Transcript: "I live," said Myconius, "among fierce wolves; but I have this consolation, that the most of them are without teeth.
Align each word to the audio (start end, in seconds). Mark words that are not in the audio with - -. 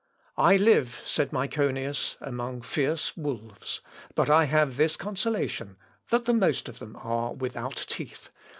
"I 0.39 0.57
live," 0.57 0.99
said 1.05 1.31
Myconius, 1.31 2.17
"among 2.21 2.63
fierce 2.63 3.15
wolves; 3.15 3.81
but 4.15 4.31
I 4.31 4.45
have 4.45 4.75
this 4.75 4.97
consolation, 4.97 5.77
that 6.09 6.25
the 6.25 6.33
most 6.33 6.67
of 6.67 6.79
them 6.79 6.95
are 7.03 7.35
without 7.35 7.85
teeth. 7.87 8.31